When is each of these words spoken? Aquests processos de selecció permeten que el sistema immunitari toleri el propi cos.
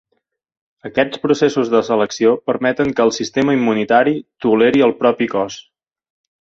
Aquests 0.89 1.21
processos 1.25 1.69
de 1.73 1.81
selecció 1.91 2.33
permeten 2.51 2.91
que 3.01 3.07
el 3.07 3.15
sistema 3.21 3.57
immunitari 3.61 4.17
toleri 4.47 4.85
el 4.91 4.99
propi 5.07 5.33
cos. 5.39 5.63